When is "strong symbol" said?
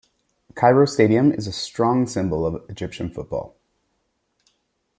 1.51-2.43